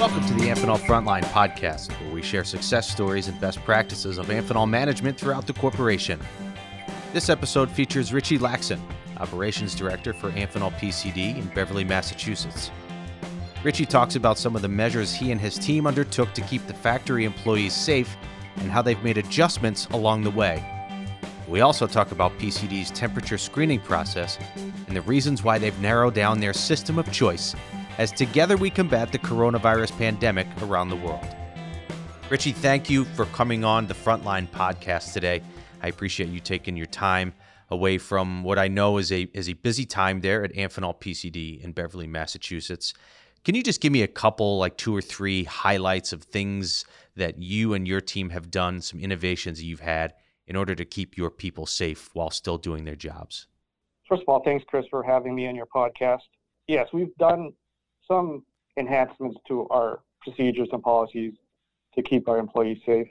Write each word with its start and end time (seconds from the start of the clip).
Welcome 0.00 0.24
to 0.28 0.32
the 0.32 0.48
Amphenol 0.48 0.78
Frontline 0.78 1.24
podcast, 1.24 1.90
where 2.00 2.14
we 2.14 2.22
share 2.22 2.42
success 2.42 2.88
stories 2.88 3.28
and 3.28 3.38
best 3.38 3.62
practices 3.64 4.16
of 4.16 4.28
Amphenol 4.28 4.66
management 4.66 5.20
throughout 5.20 5.46
the 5.46 5.52
corporation. 5.52 6.18
This 7.12 7.28
episode 7.28 7.70
features 7.70 8.10
Richie 8.10 8.38
Laxon, 8.38 8.80
Operations 9.18 9.74
Director 9.74 10.14
for 10.14 10.30
Amphenol 10.30 10.72
PCD 10.78 11.36
in 11.36 11.48
Beverly, 11.48 11.84
Massachusetts. 11.84 12.70
Richie 13.62 13.84
talks 13.84 14.16
about 14.16 14.38
some 14.38 14.56
of 14.56 14.62
the 14.62 14.68
measures 14.68 15.12
he 15.12 15.32
and 15.32 15.40
his 15.40 15.58
team 15.58 15.86
undertook 15.86 16.32
to 16.32 16.40
keep 16.40 16.66
the 16.66 16.72
factory 16.72 17.26
employees 17.26 17.74
safe 17.74 18.16
and 18.56 18.70
how 18.70 18.80
they've 18.80 19.04
made 19.04 19.18
adjustments 19.18 19.84
along 19.88 20.22
the 20.22 20.30
way. 20.30 20.64
We 21.46 21.60
also 21.60 21.86
talk 21.86 22.10
about 22.10 22.38
PCD's 22.38 22.90
temperature 22.90 23.36
screening 23.36 23.80
process 23.80 24.38
and 24.56 24.96
the 24.96 25.02
reasons 25.02 25.42
why 25.42 25.58
they've 25.58 25.78
narrowed 25.78 26.14
down 26.14 26.40
their 26.40 26.54
system 26.54 26.98
of 26.98 27.12
choice 27.12 27.54
as 28.00 28.10
together 28.10 28.56
we 28.56 28.70
combat 28.70 29.12
the 29.12 29.18
coronavirus 29.18 29.94
pandemic 29.98 30.46
around 30.62 30.88
the 30.88 30.96
world. 30.96 31.36
Richie, 32.30 32.52
thank 32.52 32.88
you 32.88 33.04
for 33.04 33.26
coming 33.26 33.62
on 33.62 33.86
the 33.86 33.92
Frontline 33.92 34.48
podcast 34.48 35.12
today. 35.12 35.42
I 35.82 35.88
appreciate 35.88 36.30
you 36.30 36.40
taking 36.40 36.78
your 36.78 36.86
time 36.86 37.34
away 37.68 37.98
from 37.98 38.42
what 38.42 38.58
I 38.58 38.68
know 38.68 38.96
is 38.96 39.12
a 39.12 39.24
is 39.34 39.50
a 39.50 39.52
busy 39.52 39.84
time 39.84 40.22
there 40.22 40.42
at 40.42 40.54
Amphenol 40.54 40.98
PCD 40.98 41.62
in 41.62 41.72
Beverly, 41.72 42.06
Massachusetts. 42.06 42.94
Can 43.44 43.54
you 43.54 43.62
just 43.62 43.82
give 43.82 43.92
me 43.92 44.00
a 44.00 44.08
couple, 44.08 44.56
like 44.56 44.78
two 44.78 44.96
or 44.96 45.02
three 45.02 45.44
highlights 45.44 46.14
of 46.14 46.22
things 46.22 46.86
that 47.16 47.38
you 47.38 47.74
and 47.74 47.86
your 47.86 48.00
team 48.00 48.30
have 48.30 48.50
done, 48.50 48.80
some 48.80 48.98
innovations 48.98 49.62
you've 49.62 49.80
had 49.80 50.14
in 50.46 50.56
order 50.56 50.74
to 50.74 50.86
keep 50.86 51.18
your 51.18 51.30
people 51.30 51.66
safe 51.66 52.08
while 52.14 52.30
still 52.30 52.56
doing 52.56 52.84
their 52.84 52.96
jobs? 52.96 53.46
First 54.08 54.22
of 54.22 54.28
all, 54.28 54.42
thanks, 54.42 54.64
Chris, 54.68 54.86
for 54.88 55.02
having 55.02 55.34
me 55.34 55.46
on 55.46 55.54
your 55.54 55.66
podcast. 55.66 56.22
Yes, 56.66 56.88
we've 56.94 57.14
done 57.18 57.52
some 58.10 58.42
enhancements 58.76 59.38
to 59.48 59.66
our 59.70 60.00
procedures 60.22 60.68
and 60.72 60.82
policies 60.82 61.32
to 61.94 62.02
keep 62.02 62.28
our 62.28 62.38
employees 62.38 62.78
safe. 62.84 63.08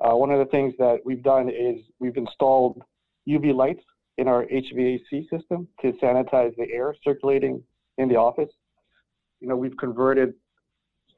Uh, 0.00 0.14
one 0.14 0.30
of 0.30 0.38
the 0.38 0.46
things 0.46 0.74
that 0.78 1.00
we've 1.04 1.22
done 1.22 1.48
is 1.50 1.80
we've 1.98 2.16
installed 2.16 2.82
UV 3.28 3.54
lights 3.54 3.82
in 4.16 4.28
our 4.28 4.46
HVAC 4.46 5.28
system 5.28 5.68
to 5.82 5.92
sanitize 5.94 6.56
the 6.56 6.66
air 6.72 6.94
circulating 7.04 7.62
in 7.98 8.08
the 8.08 8.16
office. 8.16 8.50
You 9.40 9.48
know, 9.48 9.56
we've 9.56 9.76
converted 9.76 10.34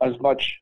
as 0.00 0.18
much 0.20 0.60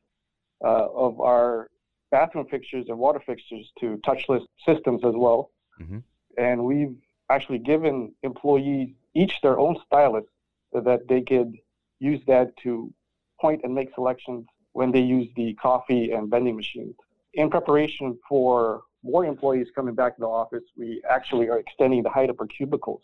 uh, 0.63 0.87
of 0.93 1.19
our 1.19 1.69
bathroom 2.11 2.45
fixtures 2.49 2.85
and 2.89 2.97
water 2.97 3.21
fixtures 3.25 3.71
to 3.79 3.97
touchless 4.05 4.45
systems 4.65 5.01
as 5.03 5.13
well. 5.15 5.51
Mm-hmm. 5.81 5.99
And 6.37 6.63
we've 6.63 6.95
actually 7.29 7.59
given 7.59 8.13
employees 8.23 8.89
each 9.15 9.39
their 9.41 9.57
own 9.57 9.77
stylus 9.87 10.25
so 10.73 10.81
that 10.81 11.07
they 11.07 11.21
could 11.21 11.57
use 12.01 12.19
that 12.27 12.57
to 12.57 12.91
point 13.39 13.61
and 13.63 13.73
make 13.73 13.93
selections 13.93 14.45
when 14.73 14.91
they 14.91 15.01
use 15.01 15.29
the 15.35 15.53
coffee 15.53 16.11
and 16.11 16.29
vending 16.29 16.55
machines. 16.55 16.95
In 17.35 17.49
preparation 17.49 18.17
for 18.27 18.81
more 19.03 19.25
employees 19.25 19.67
coming 19.73 19.95
back 19.95 20.15
to 20.15 20.21
the 20.21 20.27
office, 20.27 20.63
we 20.75 21.01
actually 21.09 21.47
are 21.49 21.59
extending 21.59 22.03
the 22.03 22.09
height 22.09 22.29
of 22.29 22.37
our 22.39 22.47
cubicles 22.47 23.01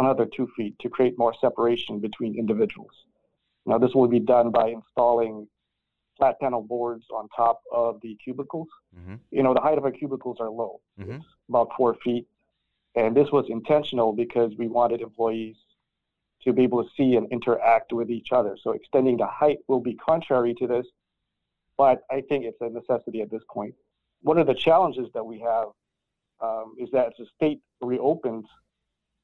another 0.00 0.26
two 0.26 0.48
feet 0.56 0.78
to 0.80 0.88
create 0.88 1.18
more 1.18 1.34
separation 1.40 1.98
between 1.98 2.38
individuals. 2.38 2.92
Now, 3.66 3.78
this 3.78 3.94
will 3.94 4.08
be 4.08 4.20
done 4.20 4.50
by 4.50 4.68
installing 4.68 5.48
flat 6.16 6.38
panel 6.40 6.62
boards 6.62 7.04
on 7.12 7.28
top 7.36 7.62
of 7.72 8.00
the 8.00 8.16
cubicles. 8.22 8.68
Mm-hmm. 8.96 9.14
You 9.30 9.42
know, 9.42 9.54
the 9.54 9.60
height 9.60 9.78
of 9.78 9.84
our 9.84 9.90
cubicles 9.90 10.38
are 10.40 10.50
low, 10.50 10.80
mm-hmm. 11.00 11.18
about 11.48 11.70
four 11.76 11.96
feet. 12.04 12.26
And 12.94 13.16
this 13.16 13.30
was 13.30 13.46
intentional 13.48 14.12
because 14.12 14.52
we 14.58 14.68
wanted 14.68 15.00
employees 15.00 15.56
to 16.44 16.52
be 16.52 16.62
able 16.62 16.82
to 16.84 16.90
see 16.96 17.16
and 17.16 17.30
interact 17.32 17.92
with 17.92 18.10
each 18.10 18.32
other. 18.32 18.56
So 18.62 18.72
extending 18.72 19.16
the 19.16 19.26
height 19.26 19.58
will 19.66 19.80
be 19.80 19.94
contrary 19.94 20.54
to 20.54 20.66
this, 20.66 20.86
but 21.76 22.02
I 22.10 22.22
think 22.28 22.44
it's 22.44 22.60
a 22.60 22.68
necessity 22.68 23.22
at 23.22 23.30
this 23.30 23.42
point. 23.50 23.74
One 24.22 24.38
of 24.38 24.46
the 24.46 24.54
challenges 24.54 25.08
that 25.14 25.24
we 25.24 25.40
have 25.40 25.68
um, 26.40 26.74
is 26.78 26.88
that 26.92 27.08
as 27.08 27.12
the 27.18 27.26
state 27.34 27.60
reopens, 27.80 28.46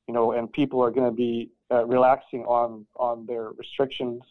you 0.09 0.15
know, 0.15 0.33
and 0.33 0.53
people 0.53 0.83
are 0.83 0.91
going 0.91 1.09
to 1.09 1.17
be 1.17 1.51
uh, 1.71 1.87
relaxing 1.87 2.45
on 2.45 2.87
on 2.97 3.27
their 3.27 3.51
restrictions, 3.53 4.23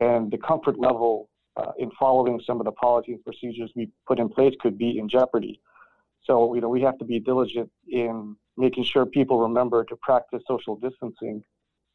and 0.00 0.30
the 0.30 0.38
comfort 0.38 0.78
level 0.78 1.28
uh, 1.56 1.72
in 1.78 1.90
following 1.98 2.40
some 2.44 2.60
of 2.60 2.64
the 2.64 2.72
policies 2.72 3.16
and 3.16 3.24
procedures 3.24 3.70
we 3.76 3.88
put 4.06 4.18
in 4.18 4.28
place 4.28 4.54
could 4.60 4.76
be 4.76 4.98
in 4.98 5.08
jeopardy. 5.08 5.60
So, 6.24 6.54
you 6.54 6.60
know, 6.60 6.68
we 6.68 6.80
have 6.80 6.98
to 6.98 7.04
be 7.04 7.20
diligent 7.20 7.70
in 7.88 8.36
making 8.56 8.84
sure 8.84 9.04
people 9.06 9.38
remember 9.40 9.84
to 9.84 9.96
practice 9.96 10.42
social 10.48 10.76
distancing 10.76 11.44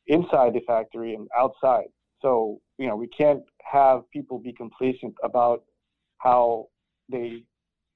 inside 0.09 0.53
the 0.53 0.62
factory 0.62 1.14
and 1.14 1.28
outside. 1.38 1.88
So, 2.22 2.59
you 2.78 2.88
know, 2.88 2.96
we 2.96 3.08
can't 3.08 3.44
have 3.64 4.09
people 4.12 4.40
be 4.40 4.52
complacent 4.52 5.16
about 5.24 5.64
how 6.18 6.68
they 7.09 7.44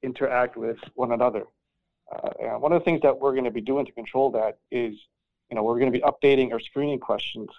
interact 0.01 0.55
with 0.55 0.77
one 0.95 1.11
another. 1.11 1.43
Uh, 2.13 2.29
and 2.41 2.61
one 2.61 2.71
of 2.71 2.79
the 2.79 2.85
things 2.85 3.01
that 3.01 3.17
we're 3.17 3.31
going 3.31 3.43
to 3.43 3.51
be 3.51 3.61
doing 3.61 3.85
to 3.85 3.91
control 3.91 4.31
that 4.31 4.59
is, 4.71 4.93
you 5.49 5.55
know, 5.55 5.63
we're 5.63 5.79
going 5.79 5.91
to 5.91 5.99
be 5.99 6.05
updating 6.05 6.51
our 6.51 6.59
screening 6.59 6.99
questions 6.99 7.49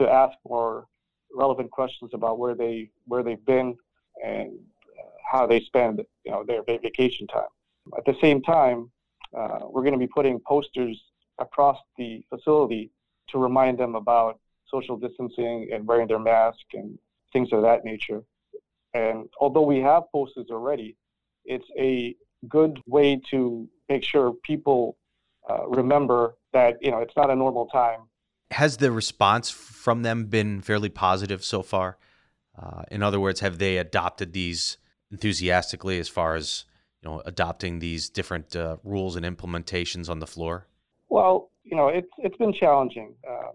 to 0.00 0.08
ask 0.08 0.36
more 0.48 0.86
relevant 1.34 1.70
questions 1.70 2.10
about 2.14 2.38
where 2.38 2.54
they 2.54 2.90
where 3.06 3.22
they've 3.22 3.44
been 3.44 3.76
and 4.24 4.58
uh, 4.98 5.10
how 5.30 5.46
they 5.46 5.60
spend, 5.60 6.02
you 6.24 6.32
know, 6.32 6.44
their 6.44 6.62
vacation 6.62 7.26
time. 7.26 7.52
At 7.96 8.04
the 8.04 8.16
same 8.20 8.42
time, 8.42 8.90
uh, 9.36 9.60
we're 9.68 9.82
going 9.82 9.92
to 9.92 9.98
be 9.98 10.08
putting 10.08 10.40
posters 10.40 11.00
across 11.38 11.78
the 11.96 12.24
facility 12.28 12.90
to 13.32 13.38
remind 13.38 13.78
them 13.78 13.94
about 13.94 14.38
social 14.68 14.96
distancing 14.96 15.68
and 15.72 15.86
wearing 15.86 16.06
their 16.06 16.18
mask 16.18 16.60
and 16.74 16.98
things 17.32 17.48
of 17.52 17.62
that 17.62 17.84
nature. 17.84 18.22
And 18.94 19.28
although 19.40 19.62
we 19.62 19.78
have 19.80 20.04
posters 20.12 20.46
already, 20.50 20.96
it's 21.44 21.66
a 21.78 22.14
good 22.48 22.80
way 22.86 23.20
to 23.30 23.68
make 23.88 24.04
sure 24.04 24.32
people 24.44 24.96
uh, 25.48 25.66
remember 25.68 26.36
that 26.52 26.76
you 26.80 26.90
know 26.90 26.98
it's 26.98 27.16
not 27.16 27.30
a 27.30 27.36
normal 27.36 27.66
time. 27.66 28.00
Has 28.50 28.78
the 28.78 28.90
response 28.90 29.50
from 29.50 30.02
them 30.02 30.26
been 30.26 30.60
fairly 30.60 30.88
positive 30.88 31.44
so 31.44 31.62
far? 31.62 31.98
Uh, 32.60 32.82
in 32.90 33.02
other 33.02 33.20
words, 33.20 33.40
have 33.40 33.58
they 33.58 33.78
adopted 33.78 34.32
these 34.32 34.76
enthusiastically 35.10 35.98
as 35.98 36.08
far 36.08 36.34
as 36.34 36.64
you 37.02 37.08
know 37.08 37.22
adopting 37.24 37.78
these 37.78 38.08
different 38.08 38.54
uh, 38.56 38.76
rules 38.82 39.16
and 39.16 39.24
implementations 39.24 40.08
on 40.08 40.18
the 40.18 40.26
floor? 40.26 40.66
Well, 41.08 41.50
you 41.70 41.76
know, 41.76 41.88
it's 41.88 42.10
it's 42.18 42.36
been 42.36 42.52
challenging 42.52 43.14
um, 43.28 43.52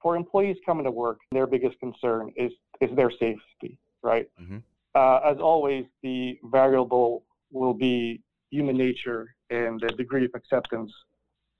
for 0.00 0.16
employees 0.16 0.56
coming 0.64 0.84
to 0.84 0.90
work. 0.90 1.18
Their 1.32 1.46
biggest 1.46 1.78
concern 1.80 2.32
is 2.36 2.52
is 2.80 2.94
their 2.96 3.10
safety, 3.10 3.78
right? 4.02 4.28
Mm-hmm. 4.40 4.58
Uh, 4.94 5.20
as 5.24 5.38
always, 5.38 5.84
the 6.02 6.38
variable 6.44 7.24
will 7.50 7.74
be 7.74 8.22
human 8.50 8.76
nature 8.76 9.34
and 9.50 9.80
the 9.80 9.88
degree 9.88 10.24
of 10.24 10.30
acceptance 10.34 10.92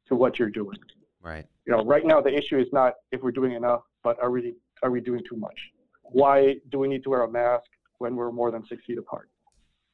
to 0.08 0.14
what 0.14 0.38
you're 0.38 0.50
doing. 0.50 0.78
Right. 1.20 1.44
You 1.66 1.72
know, 1.72 1.84
right 1.84 2.06
now 2.06 2.20
the 2.20 2.34
issue 2.34 2.58
is 2.58 2.68
not 2.72 2.94
if 3.10 3.20
we're 3.22 3.32
doing 3.32 3.52
enough, 3.52 3.82
but 4.04 4.18
are 4.22 4.30
we 4.30 4.54
are 4.82 4.90
we 4.90 5.00
doing 5.00 5.22
too 5.28 5.36
much? 5.36 5.58
Why 6.02 6.56
do 6.70 6.78
we 6.78 6.88
need 6.88 7.02
to 7.02 7.10
wear 7.10 7.22
a 7.22 7.30
mask 7.30 7.66
when 7.98 8.14
we're 8.14 8.30
more 8.30 8.50
than 8.52 8.64
six 8.66 8.84
feet 8.86 8.98
apart? 8.98 9.28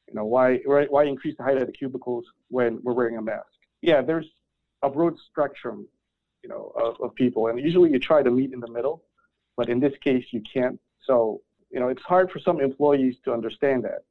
You 0.07 0.13
know, 0.13 0.25
why 0.25 0.57
why 0.65 1.05
increase 1.05 1.35
the 1.37 1.43
height 1.43 1.57
of 1.57 1.65
the 1.65 1.73
cubicles 1.73 2.25
when 2.49 2.79
we're 2.83 2.93
wearing 2.93 3.17
a 3.17 3.21
mask? 3.21 3.47
Yeah, 3.81 4.01
there's 4.01 4.27
a 4.83 4.89
broad 4.89 5.15
spectrum 5.31 5.87
of, 6.83 6.95
of 7.01 7.15
people. 7.15 7.47
And 7.47 7.59
usually 7.59 7.91
you 7.91 7.99
try 7.99 8.21
to 8.23 8.31
meet 8.31 8.53
in 8.53 8.59
the 8.59 8.69
middle, 8.69 9.03
but 9.57 9.69
in 9.69 9.79
this 9.79 9.93
case 10.03 10.25
you 10.31 10.41
can't. 10.51 10.79
So, 11.05 11.41
you 11.69 11.79
know, 11.79 11.89
it's 11.89 12.01
hard 12.03 12.31
for 12.31 12.39
some 12.39 12.61
employees 12.61 13.15
to 13.25 13.33
understand 13.33 13.83
that. 13.83 14.03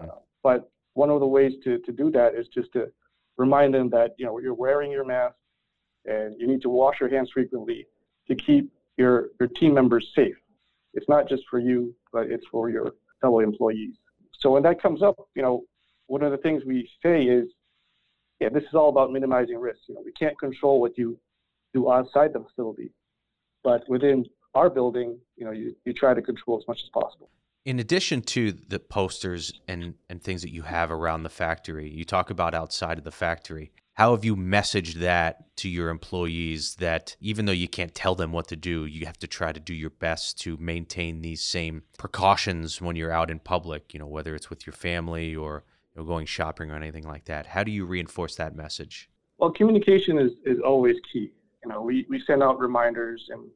Uh, 0.00 0.18
but 0.42 0.70
one 0.94 1.10
of 1.10 1.20
the 1.20 1.26
ways 1.26 1.52
to, 1.64 1.78
to 1.80 1.92
do 1.92 2.10
that 2.12 2.34
is 2.34 2.46
just 2.48 2.72
to 2.72 2.90
remind 3.36 3.74
them 3.74 3.90
that, 3.90 4.14
you 4.18 4.26
know, 4.26 4.38
you're 4.38 4.54
wearing 4.54 4.90
your 4.90 5.04
mask 5.04 5.34
and 6.04 6.34
you 6.40 6.46
need 6.46 6.62
to 6.62 6.68
wash 6.68 6.96
your 7.00 7.08
hands 7.08 7.30
frequently 7.32 7.86
to 8.28 8.34
keep 8.34 8.70
your, 8.96 9.28
your 9.38 9.48
team 9.48 9.74
members 9.74 10.06
safe. 10.14 10.36
It's 10.94 11.08
not 11.08 11.28
just 11.28 11.42
for 11.50 11.58
you, 11.58 11.94
but 12.12 12.30
it's 12.30 12.46
for 12.50 12.70
your 12.70 12.94
fellow 13.20 13.40
employees. 13.40 13.94
So 14.38 14.50
when 14.50 14.62
that 14.62 14.80
comes 14.80 15.02
up, 15.02 15.16
you 15.34 15.42
know, 15.42 15.64
one 16.06 16.22
of 16.22 16.30
the 16.30 16.38
things 16.38 16.62
we 16.64 16.88
say 17.02 17.24
is, 17.24 17.48
yeah, 18.40 18.48
this 18.48 18.62
is 18.62 18.74
all 18.74 18.88
about 18.88 19.12
minimizing 19.12 19.58
risk. 19.58 19.80
You 19.88 19.96
know, 19.96 20.02
we 20.04 20.12
can't 20.12 20.38
control 20.38 20.80
what 20.80 20.96
you 20.96 21.18
do 21.74 21.90
outside 21.90 22.32
the 22.32 22.40
facility. 22.40 22.90
But 23.62 23.88
within 23.88 24.24
our 24.54 24.70
building, 24.70 25.18
you 25.36 25.44
know, 25.44 25.52
you, 25.52 25.74
you 25.84 25.92
try 25.92 26.14
to 26.14 26.22
control 26.22 26.58
as 26.58 26.66
much 26.66 26.80
as 26.82 26.90
possible. 26.90 27.30
In 27.64 27.78
addition 27.80 28.22
to 28.22 28.52
the 28.52 28.78
posters 28.78 29.52
and, 29.68 29.94
and 30.08 30.22
things 30.22 30.42
that 30.42 30.52
you 30.52 30.62
have 30.62 30.90
around 30.90 31.22
the 31.22 31.28
factory, 31.28 31.90
you 31.90 32.04
talk 32.04 32.30
about 32.30 32.54
outside 32.54 32.98
of 32.98 33.04
the 33.04 33.10
factory. 33.10 33.72
How 33.94 34.12
have 34.12 34.24
you 34.24 34.36
messaged 34.36 34.94
that 35.00 35.54
to 35.56 35.68
your 35.68 35.90
employees 35.90 36.76
that 36.76 37.16
even 37.20 37.46
though 37.46 37.52
you 37.52 37.66
can't 37.66 37.94
tell 37.94 38.14
them 38.14 38.30
what 38.30 38.46
to 38.48 38.56
do, 38.56 38.86
you 38.86 39.06
have 39.06 39.18
to 39.18 39.26
try 39.26 39.52
to 39.52 39.58
do 39.58 39.74
your 39.74 39.90
best 39.90 40.40
to 40.42 40.56
maintain 40.56 41.20
these 41.20 41.42
same 41.42 41.82
precautions 41.98 42.80
when 42.80 42.94
you're 42.94 43.10
out 43.10 43.28
in 43.28 43.40
public, 43.40 43.92
you 43.92 43.98
know, 43.98 44.06
whether 44.06 44.36
it's 44.36 44.50
with 44.50 44.66
your 44.66 44.72
family 44.72 45.34
or 45.34 45.64
you 45.94 46.00
know, 46.00 46.06
going 46.06 46.26
shopping 46.26 46.70
or 46.70 46.76
anything 46.76 47.02
like 47.02 47.24
that? 47.24 47.46
How 47.46 47.64
do 47.64 47.72
you 47.72 47.84
reinforce 47.84 48.36
that 48.36 48.54
message? 48.54 49.10
Well, 49.38 49.50
communication 49.50 50.18
is, 50.18 50.30
is 50.46 50.60
always 50.64 50.96
key. 51.12 51.32
You 51.68 51.74
know, 51.74 51.82
we, 51.82 52.06
we 52.08 52.22
send 52.26 52.42
out 52.42 52.58
reminders, 52.58 53.22
and 53.28 53.46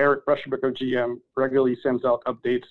Eric 0.00 0.26
Rushbrook, 0.26 0.64
our 0.64 0.72
GM, 0.72 1.20
regularly 1.36 1.76
sends 1.80 2.04
out 2.04 2.20
updates 2.24 2.64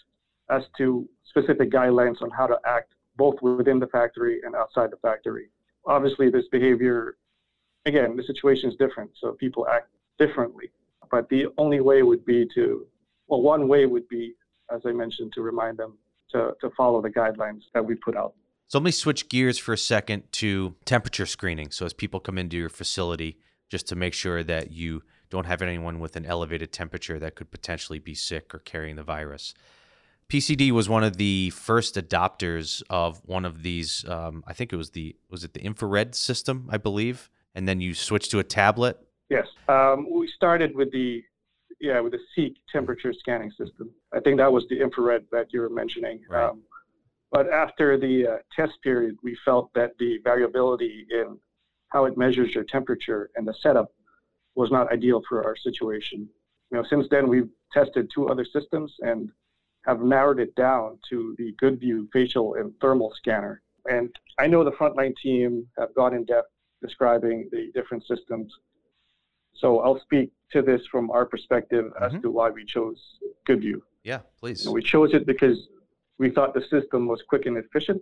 as 0.49 0.63
to 0.79 1.07
specific 1.23 1.71
guidelines 1.71 2.21
on 2.21 2.29
how 2.29 2.45
to 2.45 2.57
act 2.65 2.93
both 3.15 3.41
within 3.41 3.79
the 3.79 3.87
factory 3.87 4.41
and 4.43 4.53
outside 4.53 4.91
the 4.91 4.97
factory. 4.97 5.47
Obviously, 5.85 6.29
this 6.29 6.43
behavior, 6.51 7.15
again, 7.85 8.17
the 8.17 8.23
situation 8.23 8.69
is 8.69 8.75
different, 8.75 9.09
so 9.21 9.31
people 9.31 9.65
act 9.65 9.87
differently. 10.19 10.69
But 11.09 11.29
the 11.29 11.45
only 11.57 11.79
way 11.79 12.03
would 12.03 12.25
be 12.25 12.45
to, 12.53 12.85
well, 13.29 13.41
one 13.41 13.69
way 13.69 13.85
would 13.85 14.09
be, 14.09 14.33
as 14.75 14.81
I 14.85 14.91
mentioned, 14.91 15.31
to 15.35 15.41
remind 15.41 15.77
them 15.77 15.97
to, 16.31 16.51
to 16.59 16.69
follow 16.75 17.01
the 17.01 17.09
guidelines 17.09 17.61
that 17.73 17.85
we 17.85 17.95
put 17.95 18.17
out. 18.17 18.33
So 18.67 18.79
let 18.79 18.83
me 18.83 18.91
switch 18.91 19.29
gears 19.29 19.57
for 19.57 19.71
a 19.71 19.77
second 19.77 20.23
to 20.33 20.75
temperature 20.83 21.25
screening. 21.25 21.71
So 21.71 21.85
as 21.85 21.93
people 21.93 22.19
come 22.19 22.37
into 22.37 22.57
your 22.57 22.69
facility, 22.69 23.37
just 23.71 23.87
to 23.87 23.95
make 23.95 24.13
sure 24.13 24.43
that 24.43 24.71
you 24.71 25.01
don't 25.29 25.45
have 25.45 25.61
anyone 25.61 26.01
with 26.01 26.17
an 26.17 26.25
elevated 26.25 26.73
temperature 26.73 27.17
that 27.17 27.35
could 27.35 27.49
potentially 27.49 27.99
be 27.99 28.13
sick 28.13 28.53
or 28.53 28.59
carrying 28.59 28.97
the 28.97 29.03
virus. 29.03 29.53
PCD 30.27 30.71
was 30.71 30.89
one 30.89 31.03
of 31.03 31.15
the 31.15 31.49
first 31.51 31.95
adopters 31.95 32.83
of 32.89 33.21
one 33.25 33.45
of 33.45 33.63
these. 33.63 34.05
Um, 34.07 34.43
I 34.45 34.53
think 34.53 34.71
it 34.71 34.75
was 34.75 34.91
the 34.91 35.15
was 35.29 35.43
it 35.43 35.53
the 35.53 35.61
infrared 35.61 36.15
system, 36.15 36.69
I 36.69 36.77
believe, 36.77 37.29
and 37.55 37.67
then 37.67 37.81
you 37.81 37.93
switched 37.93 38.31
to 38.31 38.39
a 38.39 38.43
tablet. 38.43 38.99
Yes, 39.29 39.47
um, 39.67 40.07
we 40.11 40.29
started 40.35 40.75
with 40.75 40.91
the 40.91 41.23
yeah 41.79 41.99
with 42.01 42.11
the 42.11 42.19
Seek 42.35 42.57
temperature 42.71 43.13
scanning 43.17 43.51
system. 43.51 43.89
I 44.13 44.19
think 44.19 44.37
that 44.37 44.51
was 44.51 44.65
the 44.69 44.79
infrared 44.81 45.25
that 45.31 45.47
you 45.51 45.61
were 45.61 45.69
mentioning. 45.69 46.21
Right. 46.29 46.49
Um, 46.49 46.61
but 47.31 47.49
after 47.49 47.97
the 47.97 48.27
uh, 48.27 48.37
test 48.53 48.73
period, 48.83 49.15
we 49.23 49.37
felt 49.45 49.73
that 49.73 49.91
the 49.99 50.19
variability 50.23 51.07
in 51.09 51.37
how 51.91 52.05
it 52.05 52.17
measures 52.17 52.55
your 52.55 52.63
temperature 52.63 53.29
and 53.35 53.47
the 53.47 53.53
setup 53.53 53.91
was 54.55 54.71
not 54.71 54.91
ideal 54.91 55.21
for 55.27 55.45
our 55.45 55.55
situation. 55.55 56.27
You 56.71 56.77
know, 56.77 56.83
since 56.89 57.07
then 57.09 57.27
we've 57.27 57.49
tested 57.71 58.09
two 58.13 58.29
other 58.29 58.45
systems 58.45 58.93
and 59.01 59.29
have 59.85 60.01
narrowed 60.01 60.39
it 60.39 60.55
down 60.55 60.97
to 61.09 61.35
the 61.37 61.53
GoodView 61.61 62.07
facial 62.11 62.55
and 62.55 62.73
thermal 62.79 63.13
scanner. 63.15 63.61
And 63.89 64.13
I 64.37 64.47
know 64.47 64.63
the 64.63 64.71
frontline 64.71 65.15
team 65.17 65.67
have 65.77 65.93
gone 65.95 66.13
in 66.13 66.25
depth 66.25 66.49
describing 66.81 67.49
the 67.51 67.71
different 67.73 68.05
systems. 68.05 68.53
So 69.53 69.79
I'll 69.79 69.99
speak 69.99 70.31
to 70.51 70.61
this 70.61 70.85
from 70.87 71.11
our 71.11 71.25
perspective 71.25 71.85
mm-hmm. 71.85 72.15
as 72.15 72.21
to 72.21 72.31
why 72.31 72.49
we 72.49 72.65
chose 72.65 72.99
GoodView. 73.47 73.81
Yeah, 74.03 74.19
please. 74.39 74.67
we 74.67 74.81
chose 74.81 75.13
it 75.13 75.25
because 75.25 75.67
we 76.17 76.29
thought 76.29 76.53
the 76.53 76.63
system 76.69 77.07
was 77.07 77.21
quick 77.27 77.45
and 77.45 77.57
efficient. 77.57 78.01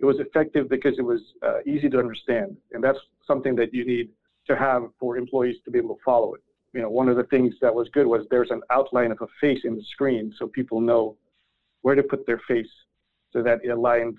It 0.00 0.06
was 0.06 0.18
effective 0.18 0.68
because 0.68 0.98
it 0.98 1.02
was 1.02 1.20
uh, 1.42 1.58
easy 1.66 1.90
to 1.90 1.98
understand, 1.98 2.56
and 2.72 2.82
that's 2.82 2.98
something 3.26 3.54
that 3.56 3.74
you 3.74 3.84
need 3.84 4.08
to 4.46 4.56
have 4.56 4.84
for 4.98 5.18
employees 5.18 5.56
to 5.64 5.70
be 5.70 5.78
able 5.78 5.94
to 5.94 6.00
follow 6.02 6.34
it. 6.34 6.42
You 6.72 6.80
know, 6.80 6.88
one 6.88 7.08
of 7.08 7.16
the 7.16 7.24
things 7.24 7.54
that 7.60 7.74
was 7.74 7.88
good 7.90 8.06
was 8.06 8.26
there's 8.30 8.50
an 8.50 8.62
outline 8.70 9.12
of 9.12 9.18
a 9.20 9.26
face 9.40 9.60
in 9.64 9.76
the 9.76 9.82
screen, 9.92 10.32
so 10.38 10.46
people 10.46 10.80
know 10.80 11.16
where 11.82 11.94
to 11.94 12.02
put 12.02 12.26
their 12.26 12.40
face, 12.48 12.70
so 13.30 13.42
that 13.42 13.60
it 13.62 13.68
aligns 13.68 14.16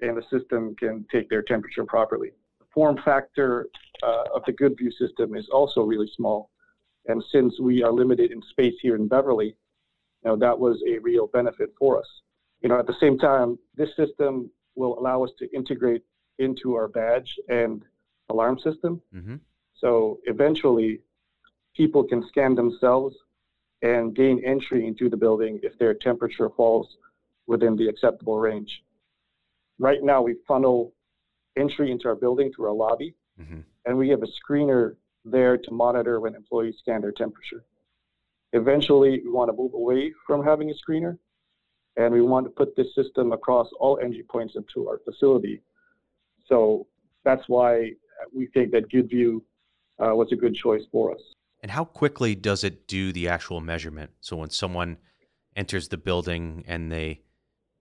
and 0.00 0.16
the 0.16 0.22
system 0.30 0.74
can 0.76 1.06
take 1.10 1.30
their 1.30 1.42
temperature 1.42 1.84
properly. 1.84 2.32
The 2.58 2.66
form 2.74 2.98
factor 3.04 3.68
uh, 4.02 4.24
of 4.34 4.42
the 4.44 4.52
GoodView 4.52 4.92
system 4.98 5.34
is 5.34 5.48
also 5.50 5.82
really 5.82 6.10
small, 6.14 6.50
and 7.06 7.24
since 7.32 7.58
we 7.60 7.82
are 7.82 7.92
limited 7.92 8.30
in 8.30 8.42
space 8.50 8.74
here 8.82 8.96
in 8.96 9.08
Beverly, 9.08 9.56
you 10.22 10.30
know, 10.30 10.36
that 10.36 10.58
was 10.58 10.82
a 10.86 10.98
real 10.98 11.28
benefit 11.28 11.70
for 11.78 11.98
us. 11.98 12.06
You 12.60 12.68
know, 12.68 12.78
at 12.78 12.86
the 12.86 12.96
same 13.00 13.18
time, 13.18 13.58
this 13.76 13.94
system 13.96 14.50
will 14.76 14.98
allow 14.98 15.22
us 15.24 15.30
to 15.38 15.52
integrate 15.54 16.02
into 16.38 16.74
our 16.74 16.88
badge 16.88 17.36
and 17.48 17.84
alarm 18.28 18.58
system. 18.58 19.00
Mm-hmm. 19.14 19.36
So 19.74 20.20
eventually, 20.24 21.00
people 21.76 22.04
can 22.04 22.26
scan 22.28 22.54
themselves 22.54 23.16
and 23.82 24.14
gain 24.14 24.42
entry 24.44 24.86
into 24.86 25.08
the 25.08 25.16
building 25.16 25.60
if 25.62 25.78
their 25.78 25.94
temperature 25.94 26.48
falls 26.56 26.96
within 27.46 27.76
the 27.76 27.88
acceptable 27.88 28.38
range. 28.38 28.82
Right 29.78 30.02
now, 30.02 30.22
we 30.22 30.36
funnel 30.48 30.94
entry 31.56 31.90
into 31.90 32.08
our 32.08 32.14
building 32.14 32.52
through 32.52 32.66
our 32.66 32.74
lobby, 32.74 33.14
mm-hmm. 33.40 33.60
and 33.84 33.98
we 33.98 34.08
have 34.08 34.22
a 34.22 34.26
screener 34.26 34.96
there 35.24 35.56
to 35.56 35.70
monitor 35.70 36.20
when 36.20 36.34
employees 36.34 36.76
scan 36.78 37.00
their 37.00 37.12
temperature. 37.12 37.64
Eventually, 38.52 39.20
we 39.24 39.30
want 39.30 39.50
to 39.50 39.56
move 39.56 39.74
away 39.74 40.12
from 40.26 40.44
having 40.44 40.70
a 40.70 40.74
screener 40.74 41.18
and 41.96 42.12
we 42.12 42.22
want 42.22 42.46
to 42.46 42.50
put 42.50 42.74
this 42.76 42.94
system 42.94 43.32
across 43.32 43.68
all 43.78 43.98
entry 44.02 44.24
points 44.28 44.54
into 44.56 44.88
our 44.88 44.98
facility. 45.04 45.62
So 46.46 46.86
that's 47.24 47.42
why 47.48 47.92
we 48.34 48.46
think 48.48 48.72
that 48.72 48.90
GoodView 48.90 49.40
uh, 49.98 50.14
was 50.14 50.28
a 50.32 50.36
good 50.36 50.54
choice 50.54 50.82
for 50.90 51.12
us. 51.12 51.20
And 51.62 51.70
how 51.70 51.84
quickly 51.84 52.34
does 52.34 52.64
it 52.64 52.86
do 52.86 53.12
the 53.12 53.28
actual 53.28 53.60
measurement? 53.60 54.10
So 54.20 54.36
when 54.36 54.50
someone 54.50 54.98
enters 55.56 55.88
the 55.88 55.96
building 55.96 56.64
and 56.66 56.92
they, 56.92 57.22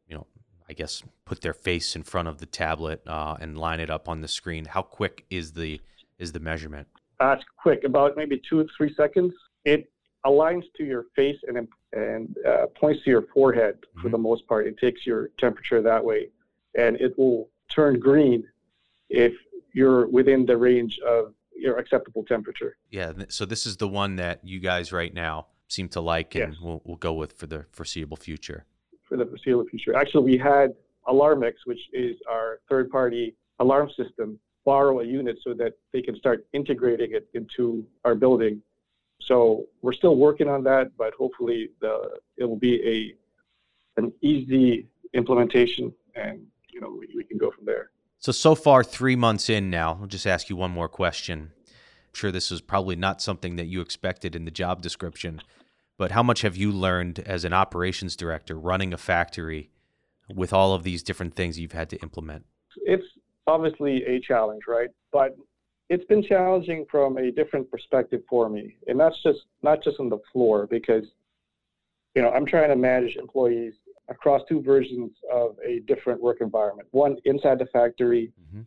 you 0.08 0.16
know, 0.16 0.28
I 0.70 0.74
guess 0.74 1.04
put 1.26 1.42
their 1.42 1.54
face 1.54 1.96
in 1.96 2.04
front 2.04 2.28
of 2.28 2.38
the 2.38 2.46
tablet 2.46 3.02
uh, 3.06 3.36
and 3.42 3.58
line 3.58 3.80
it 3.80 3.90
up 3.90 4.08
on 4.08 4.22
the 4.22 4.28
screen, 4.28 4.66
how 4.66 4.84
quick 4.84 5.26
is 5.30 5.52
the 5.54 5.82
is 6.20 6.32
the 6.32 6.40
measurement? 6.40 6.88
Uh, 7.20 7.36
it's 7.38 7.44
quick, 7.58 7.84
about 7.84 8.16
maybe 8.16 8.42
two 8.50 8.60
or 8.60 8.66
three 8.78 8.94
seconds. 8.96 9.34
It 9.66 9.92
aligns 10.26 10.64
to 10.78 10.84
your 10.84 11.06
face 11.16 11.38
and 11.48 11.68
and 11.94 12.36
uh, 12.48 12.66
points 12.80 13.04
to 13.04 13.10
your 13.10 13.24
forehead 13.34 13.76
mm-hmm. 13.76 14.02
for 14.02 14.10
the 14.10 14.18
most 14.18 14.48
part. 14.48 14.68
It 14.68 14.78
takes 14.78 15.06
your 15.06 15.30
temperature 15.40 15.82
that 15.82 16.04
way, 16.04 16.30
and 16.78 17.00
it 17.00 17.18
will 17.18 17.50
turn 17.70 18.00
green 18.00 18.44
if 19.10 19.34
you're 19.74 20.08
within 20.08 20.46
the 20.46 20.58
range 20.58 21.00
of 21.06 21.34
your 21.56 21.78
acceptable 21.78 22.24
temperature. 22.24 22.78
Yeah. 22.90 23.14
So 23.30 23.46
this 23.46 23.66
is 23.66 23.78
the 23.78 23.88
one 23.88 24.16
that 24.18 24.40
you 24.44 24.60
guys 24.60 24.92
right 24.92 25.14
now 25.14 25.48
seem 25.68 25.88
to 25.90 26.02
like, 26.02 26.36
and 26.36 26.54
yes. 26.54 26.62
we'll 26.62 26.82
we'll 26.86 26.98
go 26.98 27.14
with 27.14 27.34
for 27.34 27.48
the 27.48 27.66
foreseeable 27.72 28.18
future. 28.18 28.66
For 29.08 29.18
the 29.18 29.26
foreseeable 29.26 29.66
future, 29.66 29.96
actually, 29.96 30.24
we 30.24 30.38
had 30.38 30.74
Alarmix, 31.08 31.54
which 31.66 31.82
is 31.92 32.16
our 32.30 32.60
third-party 32.70 33.36
alarm 33.60 33.90
system, 33.96 34.40
borrow 34.66 35.02
a 35.02 35.04
unit 35.04 35.38
so 35.44 35.54
that 35.54 35.74
they 35.92 36.02
can 36.02 36.16
start 36.16 36.46
integrating 36.54 37.14
it 37.14 37.28
into 37.34 37.86
our 38.06 38.16
building 38.16 38.62
so 39.26 39.66
we're 39.82 39.94
still 39.94 40.16
working 40.16 40.48
on 40.48 40.64
that, 40.64 40.92
but 40.98 41.14
hopefully 41.14 41.70
the, 41.80 42.20
it 42.38 42.46
will 42.46 42.58
be 42.58 42.82
a 42.88 44.02
an 44.02 44.12
easy 44.22 44.88
implementation, 45.14 45.94
and 46.16 46.42
you 46.70 46.82
know 46.82 46.90
we, 46.90 47.08
we 47.16 47.24
can 47.24 47.38
go 47.38 47.52
from 47.52 47.66
there. 47.66 47.92
So 48.20 48.32
so 48.32 48.56
far, 48.56 48.84
three 48.84 49.16
months 49.16 49.50
in 49.50 49.70
now. 49.70 50.00
I'll 50.02 50.08
just 50.08 50.28
ask 50.28 50.50
you 50.50 50.56
one 50.56 50.72
more 50.72 50.90
question. 50.90 51.52
I'm 51.68 52.14
sure 52.14 52.32
this 52.32 52.52
is 52.52 52.62
probably 52.62 52.96
not 52.96 53.22
something 53.22 53.56
that 53.58 53.66
you 53.66 53.82
expected 53.82 54.36
in 54.36 54.46
the 54.46 54.52
job 54.52 54.82
description, 54.82 55.42
but 55.98 56.12
how 56.12 56.24
much 56.24 56.42
have 56.42 56.58
you 56.58 56.72
learned 56.72 57.20
as 57.20 57.46
an 57.46 57.54
operations 57.54 58.16
director 58.16 58.58
running 58.58 58.94
a 58.94 58.98
factory 58.98 59.70
with 60.34 60.54
all 60.54 60.74
of 60.74 60.84
these 60.84 61.04
different 61.04 61.36
things 61.36 61.60
you've 61.60 61.72
had 61.74 61.90
to 61.90 61.98
implement? 61.98 62.46
It's 62.78 63.06
obviously 63.48 64.04
a 64.06 64.20
challenge, 64.20 64.64
right? 64.68 64.90
But 65.12 65.36
it's 65.94 66.06
been 66.06 66.24
challenging 66.24 66.86
from 66.90 67.18
a 67.18 67.30
different 67.30 67.70
perspective 67.70 68.22
for 68.28 68.50
me, 68.50 68.78
and 68.88 69.00
that's 69.00 69.22
just 69.22 69.42
not 69.62 69.84
just 69.84 70.00
on 70.00 70.10
the 70.10 70.18
floor 70.32 70.66
because 70.66 71.06
you 72.16 72.22
know 72.24 72.32
I'm 72.32 72.48
trying 72.48 72.70
to 72.70 72.76
manage 72.76 73.16
employees 73.16 73.74
across 74.10 74.42
two 74.50 74.60
versions 74.62 75.12
of 75.32 75.56
a 75.64 75.82
different 75.82 76.20
work 76.20 76.38
environment, 76.42 76.88
one 76.92 77.18
inside 77.26 77.60
the 77.60 77.68
factory 77.68 78.34
mm-hmm. 78.42 78.62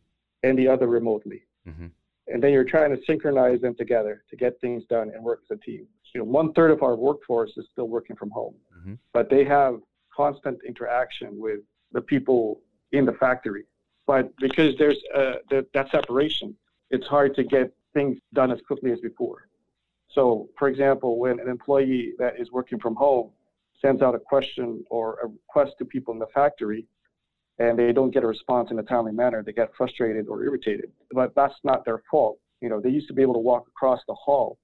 and 0.45 0.57
the 0.57 0.69
other 0.69 0.87
remotely. 0.87 1.43
Mm-hmm. 1.69 1.87
And 2.29 2.43
then 2.43 2.53
you're 2.53 2.65
trying 2.65 2.97
to 2.97 3.03
synchronize 3.05 3.61
them 3.61 3.75
together 3.75 4.23
to 4.31 4.37
get 4.37 4.61
things 4.61 4.85
done 4.89 5.11
and 5.15 5.23
work 5.23 5.41
as 5.51 5.59
a 5.59 5.61
team. 5.61 5.87
You 6.15 6.21
know, 6.21 6.25
one 6.25 6.53
third 6.55 6.71
of 6.71 6.83
our 6.83 6.97
workforce 6.97 7.53
is 7.57 7.67
still 7.73 7.89
working 7.89 8.17
from 8.17 8.31
home, 8.31 8.55
mm-hmm. 8.79 8.95
but 9.13 9.29
they 9.29 9.45
have 9.45 9.81
constant 10.17 10.59
interaction 10.67 11.39
with 11.39 11.61
the 11.93 12.01
people 12.01 12.61
in 12.93 13.05
the 13.05 13.13
factory. 13.13 13.65
But 14.07 14.35
because 14.37 14.77
there's 14.79 14.99
uh, 15.15 15.35
the, 15.51 15.67
that 15.75 15.91
separation, 15.91 16.57
it's 16.91 17.07
hard 17.07 17.35
to 17.37 17.45
get 17.45 17.73
things 17.95 18.19
done 18.35 18.51
as 18.53 18.61
quickly 18.67 18.93
as 18.93 19.01
before. 19.01 19.49
So, 20.11 20.49
for 20.59 20.69
example, 20.69 21.19
when 21.19 21.41
an 21.41 21.49
employee 21.49 22.13
that 22.19 22.39
is 22.39 22.53
working 22.53 22.79
from 22.79 22.95
home 22.95 23.31
sends 23.83 24.03
out 24.03 24.15
a 24.15 24.19
question 24.19 24.85
or 24.91 25.19
a 25.23 25.27
request 25.27 25.75
to 25.79 25.85
people 25.85 26.15
in 26.15 26.19
the 26.19 26.27
factory 26.35 26.87
and 27.59 27.79
they 27.79 27.93
don't 27.93 28.13
get 28.13 28.23
a 28.23 28.27
response 28.27 28.71
in 28.71 28.79
a 28.79 28.83
timely 28.83 29.13
manner, 29.13 29.43
they 29.43 29.53
get 29.53 29.71
frustrated 29.77 30.29
or 30.29 30.45
irritated. 30.45 30.91
But 31.13 31.35
that's 31.35 31.55
not 31.65 31.85
their 31.85 32.03
fault. 32.11 32.39
You 32.61 32.69
know, 32.69 32.81
they 32.81 32.91
used 32.91 33.09
to 33.09 33.15
be 33.15 33.23
able 33.23 33.35
to 33.35 33.41
walk 33.41 33.67
across 33.69 34.01
the 34.07 34.15
hall 34.15 34.59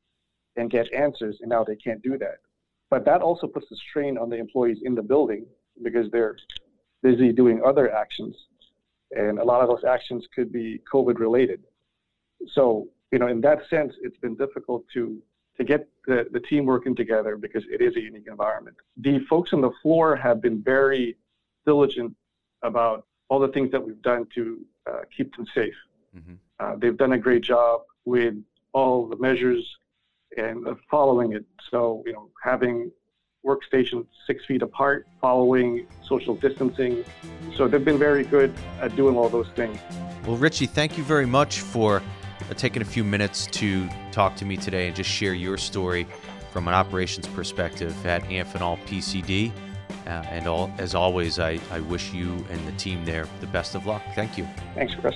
and 0.56 0.70
get 0.70 0.92
answers, 0.92 1.38
and 1.40 1.48
now 1.50 1.64
they 1.64 1.76
can't 1.76 2.02
do 2.02 2.18
that. 2.18 2.36
But 2.90 3.04
that 3.06 3.22
also 3.22 3.46
puts 3.46 3.70
a 3.72 3.76
strain 3.76 4.18
on 4.18 4.28
the 4.28 4.36
employees 4.36 4.78
in 4.82 4.94
the 4.94 5.02
building 5.02 5.46
because 5.82 6.10
they're 6.10 6.36
busy 7.02 7.32
doing 7.32 7.62
other 7.64 7.92
actions. 7.92 8.36
And 9.12 9.38
a 9.38 9.44
lot 9.44 9.62
of 9.62 9.68
those 9.68 9.84
actions 9.84 10.26
could 10.34 10.52
be 10.52 10.80
COVID 10.92 11.18
related 11.18 11.60
so 12.48 12.88
you 13.10 13.18
know 13.18 13.28
in 13.28 13.40
that 13.40 13.60
sense 13.68 13.94
it's 14.02 14.16
been 14.16 14.36
difficult 14.36 14.84
to 14.92 15.20
to 15.58 15.64
get 15.64 15.88
the, 16.06 16.26
the 16.32 16.40
team 16.40 16.64
working 16.64 16.94
together 16.94 17.36
because 17.36 17.62
it 17.70 17.80
is 17.80 17.96
a 17.96 18.00
unique 18.00 18.26
environment 18.26 18.76
the 18.96 19.18
folks 19.30 19.52
on 19.52 19.60
the 19.60 19.70
floor 19.82 20.16
have 20.16 20.40
been 20.40 20.62
very 20.62 21.16
diligent 21.66 22.14
about 22.62 23.06
all 23.28 23.38
the 23.38 23.48
things 23.48 23.70
that 23.70 23.82
we've 23.82 24.02
done 24.02 24.26
to 24.34 24.64
uh, 24.90 25.00
keep 25.14 25.34
them 25.36 25.46
safe 25.54 25.74
mm-hmm. 26.16 26.34
uh, 26.60 26.76
they've 26.76 26.96
done 26.96 27.12
a 27.12 27.18
great 27.18 27.42
job 27.42 27.82
with 28.04 28.34
all 28.72 29.06
the 29.06 29.16
measures 29.16 29.76
and 30.36 30.66
following 30.90 31.32
it 31.32 31.44
so 31.70 32.02
you 32.06 32.12
know 32.12 32.30
having 32.42 32.90
workstations 33.44 34.06
six 34.26 34.44
feet 34.46 34.62
apart, 34.62 35.06
following 35.20 35.86
social 36.06 36.34
distancing. 36.36 37.04
So 37.56 37.68
they've 37.68 37.84
been 37.84 37.98
very 37.98 38.24
good 38.24 38.52
at 38.80 38.94
doing 38.96 39.16
all 39.16 39.28
those 39.28 39.48
things. 39.48 39.78
Well, 40.26 40.36
Richie, 40.36 40.66
thank 40.66 40.96
you 40.96 41.04
very 41.04 41.26
much 41.26 41.60
for 41.60 42.02
taking 42.54 42.82
a 42.82 42.84
few 42.84 43.04
minutes 43.04 43.46
to 43.48 43.88
talk 44.10 44.36
to 44.36 44.44
me 44.44 44.56
today 44.56 44.86
and 44.86 44.96
just 44.96 45.10
share 45.10 45.34
your 45.34 45.56
story 45.56 46.06
from 46.52 46.68
an 46.68 46.74
operations 46.74 47.26
perspective 47.28 48.06
at 48.06 48.22
Amphenol 48.24 48.78
PCD. 48.86 49.52
Uh, 50.06 50.10
and 50.30 50.46
all, 50.46 50.72
as 50.78 50.94
always, 50.94 51.38
I, 51.38 51.60
I 51.70 51.80
wish 51.80 52.12
you 52.12 52.44
and 52.50 52.66
the 52.66 52.72
team 52.72 53.04
there 53.04 53.26
the 53.40 53.46
best 53.46 53.74
of 53.74 53.86
luck. 53.86 54.02
Thank 54.14 54.36
you. 54.36 54.46
Thanks, 54.74 54.94
Chris. 54.94 55.14